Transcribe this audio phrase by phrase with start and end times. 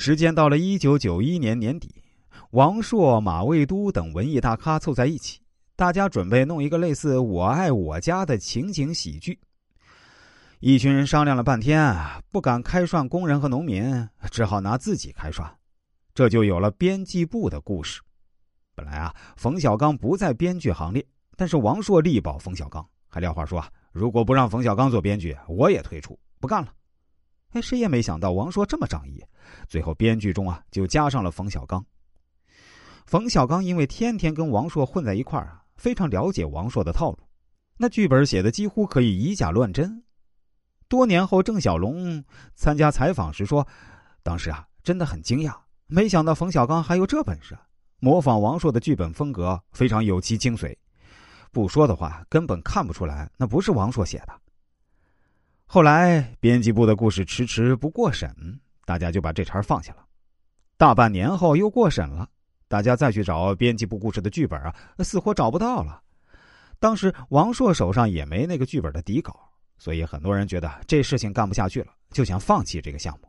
[0.00, 1.94] 时间到了一九九一年年底，
[2.52, 5.42] 王朔、马未都等文艺大咖凑在一起，
[5.76, 9.38] 大家准备弄一个类似《我爱我家》的情景喜剧。
[10.60, 11.94] 一群人商量了半天，
[12.30, 15.46] 不敢开涮工人和农民，只好拿自己开涮，
[16.14, 18.00] 这就有了编辑部的故事。
[18.74, 21.06] 本来啊，冯小刚不在编剧行列，
[21.36, 26.72] 但是王朔力保冯小刚，还撂话说啊，如果不让冯小刚做编剧，我也退出，不干了。
[27.50, 29.24] 哎，谁也没想到王朔这么仗义，
[29.68, 31.84] 最后编剧中啊就加上了冯小刚。
[33.06, 37.18] 冯小刚因为天天跟王朔混在一块儿啊，非常了解王朔的套路，
[37.76, 40.04] 那剧本写的几乎可以以假乱真。
[40.86, 42.22] 多年后，郑晓龙
[42.54, 43.66] 参加采访时说，
[44.22, 47.58] 当时啊真的很惊讶，没想到冯小刚还有这本事，
[47.98, 50.76] 模仿王朔的剧本风格非常有其精髓，
[51.50, 54.40] 不说的话根本看不出来那不是王朔写的。
[55.72, 58.28] 后来，编辑部的故事迟迟不过审，
[58.84, 60.04] 大家就把这茬放下了。
[60.76, 62.28] 大半年后又过审了，
[62.66, 66.02] 大家再去找编辑部故事的剧本啊，似乎找不到了。
[66.80, 73.28] 当时王朔手上也没那个剧本的底稿，所以很多人觉得这事情干不下去了，就想放弃这个项目。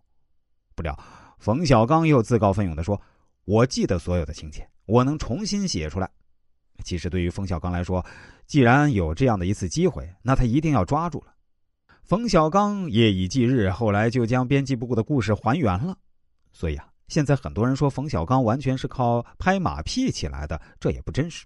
[0.74, 0.98] 不料，
[1.38, 3.00] 冯小刚又自告奋勇的说
[3.46, 6.10] ：“我记得所有的情节，我能重新写出来。”
[6.84, 8.04] 其实，对于冯小刚来说，
[8.48, 11.32] 既然有这样的一次机会，那他一定要抓住了。
[12.12, 15.98] 冯小刚夜以继日，后来就将编辑部的故事还原了。
[16.52, 21.46] 所以啊，现在很多人说冯小刚完全是靠拍马屁起来的，这也不真实。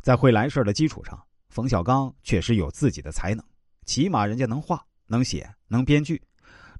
[0.00, 3.44] 在会来事的基础上，冯小刚确实有自己的才能，
[3.84, 6.22] 起码人家能画、能写、能编剧，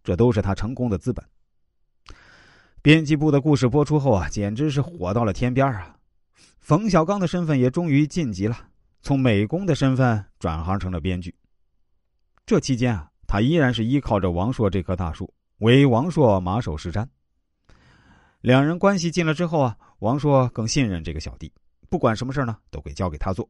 [0.04, 1.26] 这都是他成功的资本。
[2.80, 5.96] 编辑部的故事播出后啊，简直是火到了天边啊！
[6.60, 8.56] 冯小刚的身份也终于晋级了，
[9.02, 11.34] 从美工的身份转行成了编剧。
[12.46, 17.08] 这期间啊，他依然是依靠着王朔这棵大树，为王朔马首是瞻。
[18.42, 21.50] 两人关系近了之后啊，王朔更信任这个小弟，
[21.88, 23.48] 不管什么事呢，都会交给他做。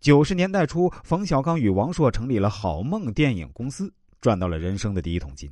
[0.00, 5.48] 九十年代初，冯小刚与王朔成立了好梦电影公司，赚到了人生的第一桶金。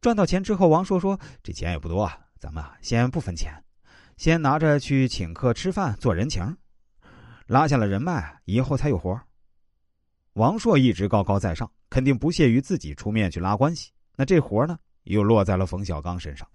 [0.00, 3.52] 赚到钱之后，王朔说：“这钱也不多啊，咱们啊先不分钱，
[4.16, 6.56] 先拿着去请客吃饭做人情，
[7.48, 9.20] 拉下了人脉，以后才有活。”
[10.34, 13.92] 王朔一直高高在上，肯定不屑于自己出面去拉关系。
[14.16, 16.46] 那这活呢，又落在了冯小刚身上。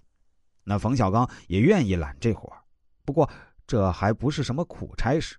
[0.66, 2.52] 那冯小刚也愿意揽这活，
[3.06, 3.30] 不过
[3.66, 5.38] 这还不是什么苦差事。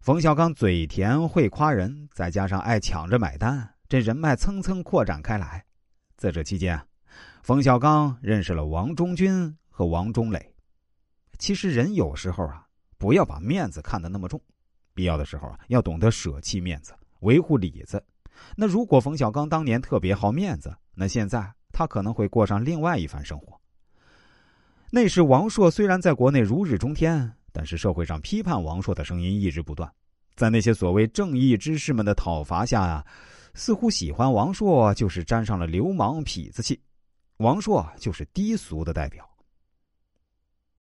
[0.00, 5.64] 冯小刚嘴甜会夸人，再加上爱抢着买单，这人脉蹭蹭扩展开来。
[6.16, 6.80] 在这期间，
[7.42, 10.54] 冯小刚认识了王中军和王中磊。
[11.38, 12.64] 其实人有时候啊，
[12.98, 14.40] 不要把面子看得那么重，
[14.94, 16.94] 必要的时候啊，要懂得舍弃面子。
[17.22, 18.02] 维护里子，
[18.56, 23.60] 那如果冯小刚当年特别好面子，那现在他可能会过上另外一番生活。
[24.90, 29.90] 那时王朔虽然在国内如日中天，但是社会上批判王朔的声音一直不断，
[30.36, 33.06] 在那些所谓正义之士们的讨伐下啊，
[33.54, 36.78] 似乎喜欢王朔就是沾上了流氓痞子气，
[37.38, 39.26] 王朔就是低俗的代表。